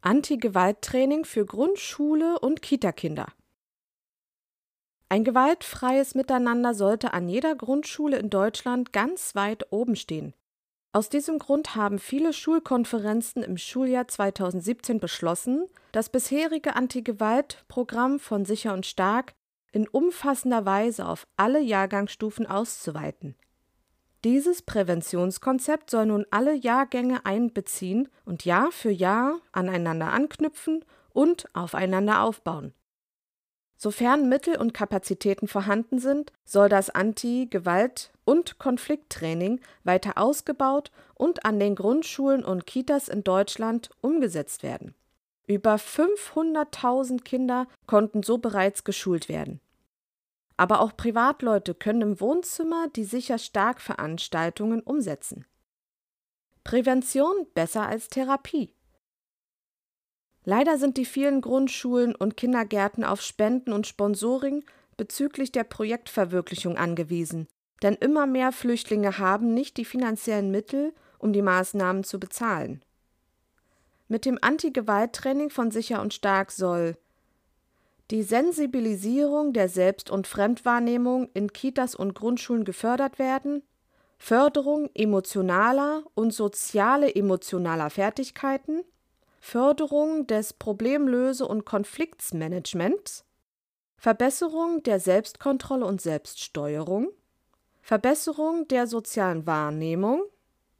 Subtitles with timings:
[0.00, 3.26] Anti-Gewalt-Training für Grundschule und Kitakinder.
[5.08, 10.34] Ein gewaltfreies Miteinander sollte an jeder Grundschule in Deutschland ganz weit oben stehen.
[10.92, 18.72] Aus diesem Grund haben viele Schulkonferenzen im Schuljahr 2017 beschlossen, das bisherige Anti-Gewalt-Programm von Sicher
[18.72, 19.34] und Stark
[19.72, 23.36] in umfassender Weise auf alle Jahrgangsstufen auszuweiten.
[24.26, 32.22] Dieses Präventionskonzept soll nun alle Jahrgänge einbeziehen und Jahr für Jahr aneinander anknüpfen und aufeinander
[32.22, 32.74] aufbauen.
[33.76, 41.60] Sofern Mittel und Kapazitäten vorhanden sind, soll das Anti-Gewalt- und Konflikttraining weiter ausgebaut und an
[41.60, 44.96] den Grundschulen und Kitas in Deutschland umgesetzt werden.
[45.46, 49.60] Über 500.000 Kinder konnten so bereits geschult werden.
[50.56, 55.44] Aber auch Privatleute können im Wohnzimmer die sicher stark Veranstaltungen umsetzen.
[56.64, 58.72] Prävention besser als Therapie.
[60.44, 64.64] Leider sind die vielen Grundschulen und Kindergärten auf Spenden und Sponsoring
[64.96, 67.48] bezüglich der Projektverwirklichung angewiesen,
[67.82, 72.82] denn immer mehr Flüchtlinge haben nicht die finanziellen Mittel, um die Maßnahmen zu bezahlen.
[74.08, 76.96] Mit dem Anti-Gewalt-Training von Sicher und Stark soll
[78.10, 83.62] die Sensibilisierung der Selbst- und Fremdwahrnehmung in Kitas und Grundschulen gefördert werden,
[84.18, 88.84] Förderung emotionaler und soziale-emotionaler Fertigkeiten,
[89.40, 93.24] Förderung des Problemlöse- und Konfliktsmanagements,
[93.96, 97.08] Verbesserung der Selbstkontrolle und Selbststeuerung,
[97.82, 100.22] Verbesserung der sozialen Wahrnehmung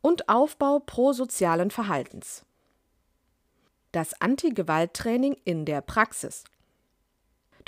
[0.00, 2.44] und Aufbau prosozialen Verhaltens.
[3.92, 6.44] Das Anti-Gewalt-Training in der Praxis.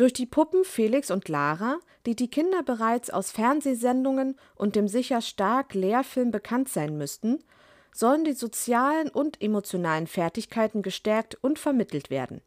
[0.00, 5.20] Durch die Puppen Felix und Lara, die die Kinder bereits aus Fernsehsendungen und dem sicher
[5.20, 7.44] stark Lehrfilm bekannt sein müssten,
[7.92, 12.40] sollen die sozialen und emotionalen Fertigkeiten gestärkt und vermittelt werden.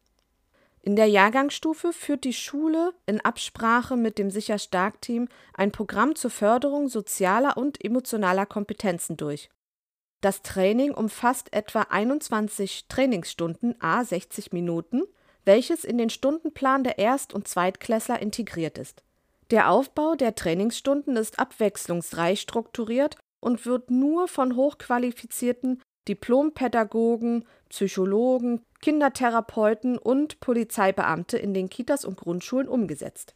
[0.81, 6.15] In der Jahrgangsstufe führt die Schule in Absprache mit dem Sicher Stark Team ein Programm
[6.15, 9.51] zur Förderung sozialer und emotionaler Kompetenzen durch.
[10.21, 15.03] Das Training umfasst etwa 21 Trainingsstunden a 60 Minuten
[15.45, 19.03] welches in den Stundenplan der Erst- und Zweitklässler integriert ist.
[19.51, 29.97] Der Aufbau der Trainingsstunden ist abwechslungsreich strukturiert und wird nur von hochqualifizierten Diplompädagogen, Psychologen, Kindertherapeuten
[29.97, 33.35] und Polizeibeamte in den Kitas und Grundschulen umgesetzt.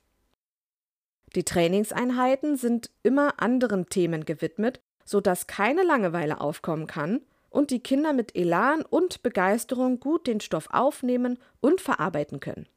[1.35, 7.21] Die Trainingseinheiten sind immer anderen Themen gewidmet, sodass keine Langeweile aufkommen kann
[7.57, 12.69] und die Kinder mit Elan und Begeisterung gut den Stoff aufnehmen und verarbeiten können.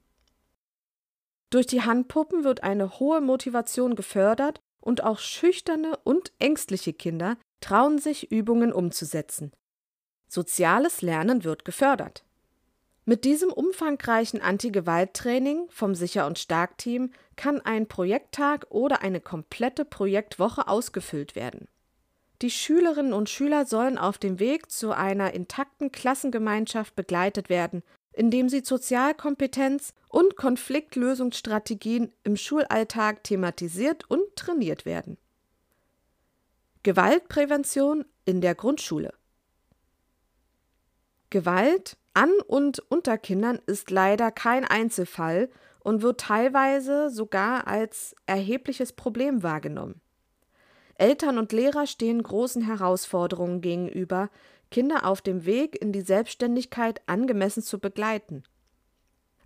[1.50, 7.98] Durch die Handpuppen wird eine hohe Motivation gefördert und auch schüchterne und ängstliche Kinder trauen
[7.98, 9.52] sich, Übungen umzusetzen.
[10.28, 12.24] Soziales Lernen wird gefördert.
[13.04, 20.68] Mit diesem umfangreichen Anti-Gewalt-Training vom Sicher- und Stark-Team kann ein Projekttag oder eine komplette Projektwoche
[20.68, 21.68] ausgefüllt werden.
[22.42, 28.48] Die Schülerinnen und Schüler sollen auf dem Weg zu einer intakten Klassengemeinschaft begleitet werden, indem
[28.48, 35.18] sie Sozialkompetenz und Konfliktlösungsstrategien im Schulalltag thematisiert und trainiert werden.
[36.82, 39.12] Gewaltprävention in der Grundschule.
[41.28, 48.92] Gewalt an und unter Kindern ist leider kein Einzelfall und wird teilweise sogar als erhebliches
[48.94, 50.00] Problem wahrgenommen.
[51.00, 54.28] Eltern und Lehrer stehen großen Herausforderungen gegenüber,
[54.70, 58.42] Kinder auf dem Weg in die Selbstständigkeit angemessen zu begleiten.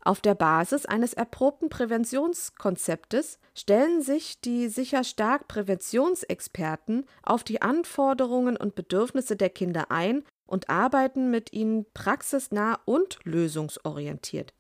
[0.01, 8.57] Auf der Basis eines erprobten Präventionskonzeptes stellen sich die sicher stark Präventionsexperten auf die Anforderungen
[8.57, 14.53] und Bedürfnisse der Kinder ein und arbeiten mit ihnen praxisnah und lösungsorientiert.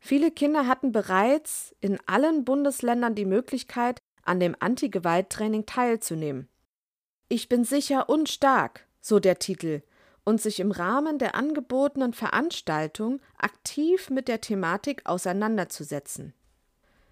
[0.00, 6.48] Viele Kinder hatten bereits in allen Bundesländern die Möglichkeit, an dem Anti-Gewalt-Training teilzunehmen.
[7.28, 9.82] Ich bin sicher und stark, so der Titel,
[10.24, 16.34] und sich im Rahmen der angebotenen Veranstaltung aktiv mit der Thematik auseinanderzusetzen.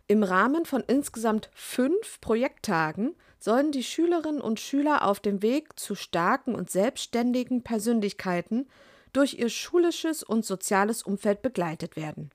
[0.06, 5.94] Im Rahmen von insgesamt fünf Projekttagen sollen die Schülerinnen und Schüler auf dem Weg zu
[5.94, 8.68] starken und selbstständigen Persönlichkeiten
[9.12, 12.30] durch ihr schulisches und soziales Umfeld begleitet werden.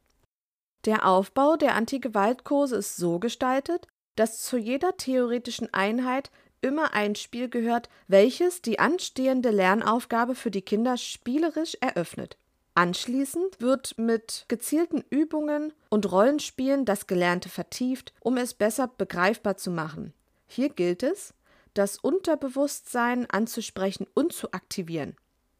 [0.85, 6.31] Der Aufbau der Anti-Gewalt-Kurse ist so gestaltet, dass zu jeder theoretischen Einheit
[6.61, 12.37] immer ein Spiel gehört, welches die anstehende Lernaufgabe für die Kinder spielerisch eröffnet.
[12.73, 19.71] Anschließend wird mit gezielten Übungen und Rollenspielen das Gelernte vertieft, um es besser begreifbar zu
[19.71, 20.13] machen.
[20.47, 21.33] Hier gilt es,
[21.73, 25.15] das Unterbewusstsein anzusprechen und zu aktivieren.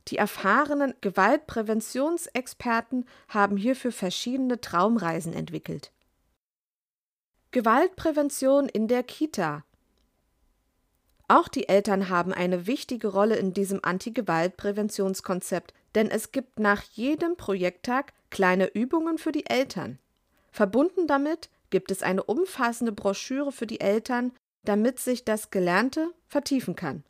[0.09, 5.91] Die erfahrenen Gewaltpräventionsexperten haben hierfür verschiedene Traumreisen entwickelt.
[7.55, 9.63] Gewaltprävention in der Kita
[11.27, 17.35] auch die Eltern haben eine wichtige Rolle in diesem Anti-Gewalt-Präventionskonzept, denn es gibt nach jedem
[17.35, 19.97] Projekttag kleine Übungen für die Eltern.
[20.51, 24.33] Verbunden damit gibt es eine umfassende Broschüre für die Eltern,
[24.65, 27.03] damit sich das Gelernte vertiefen kann.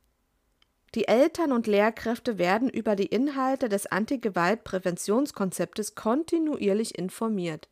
[0.94, 7.68] Die Eltern und Lehrkräfte werden über die Inhalte des Anti-Gewalt-Präventionskonzeptes kontinuierlich informiert.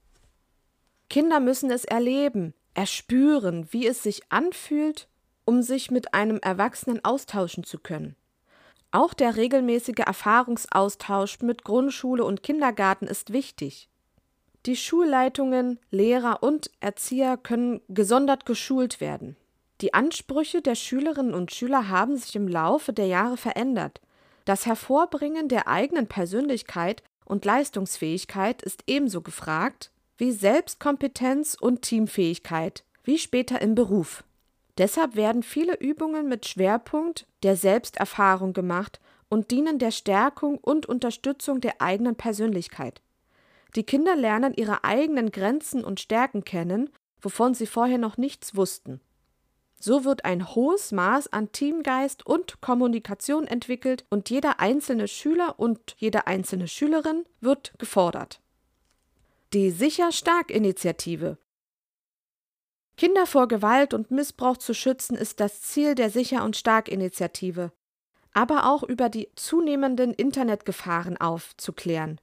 [1.09, 5.07] Kinder müssen es erleben, erspüren, wie es sich anfühlt,
[5.45, 8.15] um sich mit einem Erwachsenen austauschen zu können.
[8.91, 13.89] Auch der regelmäßige Erfahrungsaustausch mit Grundschule und Kindergarten ist wichtig.
[14.65, 19.35] Die Schulleitungen, Lehrer und Erzieher können gesondert geschult werden.
[19.81, 23.99] Die Ansprüche der Schülerinnen und Schüler haben sich im Laufe der Jahre verändert.
[24.45, 29.91] Das Hervorbringen der eigenen Persönlichkeit und Leistungsfähigkeit ist ebenso gefragt
[30.23, 34.23] wie Selbstkompetenz und Teamfähigkeit, wie später im Beruf.
[34.77, 41.59] Deshalb werden viele Übungen mit Schwerpunkt der Selbsterfahrung gemacht und dienen der Stärkung und Unterstützung
[41.59, 43.01] der eigenen Persönlichkeit.
[43.75, 46.89] Die Kinder lernen ihre eigenen Grenzen und Stärken kennen,
[47.19, 49.01] wovon sie vorher noch nichts wussten.
[49.77, 55.97] So wird ein hohes Maß an Teamgeist und Kommunikation entwickelt und jeder einzelne Schüler und
[55.97, 58.39] jede einzelne Schülerin wird gefordert.
[59.53, 61.37] Die Sicher Stark Initiative
[62.97, 67.71] Kinder vor Gewalt und Missbrauch zu schützen, ist das Ziel der Sicher und Stark Initiative,
[68.33, 72.19] aber auch über die zunehmenden Internetgefahren aufzuklären.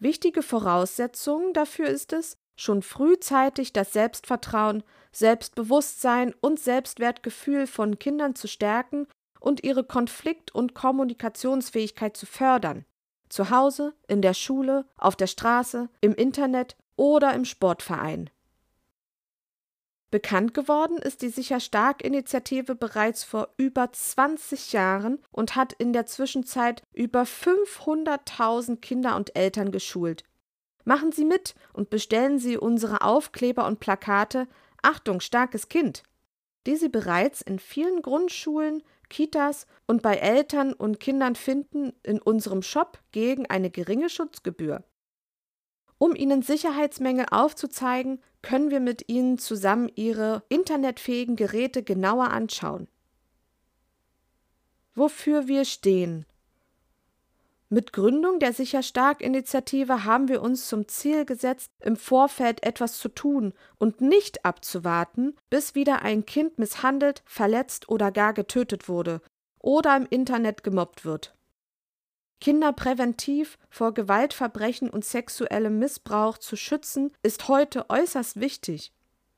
[0.00, 4.82] Wichtige Voraussetzung dafür ist es, schon frühzeitig das Selbstvertrauen,
[5.12, 9.06] Selbstbewusstsein und Selbstwertgefühl von Kindern zu stärken
[9.38, 12.84] und ihre Konflikt- und Kommunikationsfähigkeit zu fördern.
[13.34, 18.30] Zu Hause, in der Schule, auf der Straße, im Internet oder im Sportverein.
[20.12, 25.92] Bekannt geworden ist die Sicher Stark Initiative bereits vor über 20 Jahren und hat in
[25.92, 30.22] der Zwischenzeit über 500.000 Kinder und Eltern geschult.
[30.84, 34.46] Machen Sie mit und bestellen Sie unsere Aufkleber und Plakate
[34.80, 36.04] Achtung, starkes Kind,
[36.68, 42.62] die Sie bereits in vielen Grundschulen, Kitas und bei Eltern und Kindern finden in unserem
[42.62, 44.84] Shop gegen eine geringe Schutzgebühr.
[45.98, 52.88] Um Ihnen Sicherheitsmängel aufzuzeigen, können wir mit Ihnen zusammen Ihre internetfähigen Geräte genauer anschauen.
[54.94, 56.26] Wofür wir stehen.
[57.74, 62.98] Mit Gründung der Sicher Stark Initiative haben wir uns zum Ziel gesetzt, im Vorfeld etwas
[62.98, 69.20] zu tun und nicht abzuwarten, bis wieder ein Kind misshandelt, verletzt oder gar getötet wurde
[69.58, 71.34] oder im Internet gemobbt wird.
[72.40, 78.92] Kinder präventiv vor Gewaltverbrechen und sexuellem Missbrauch zu schützen, ist heute äußerst wichtig.